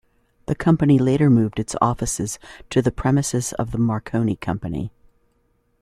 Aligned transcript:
The 0.47 0.55
company 0.55 0.97
later 0.97 1.29
moved 1.29 1.59
its 1.59 1.75
offices 1.79 2.39
to 2.71 2.81
the 2.81 2.89
premises 2.91 3.53
of 3.53 3.69
the 3.69 3.77
Marconi 3.77 4.35
Company. 4.35 4.91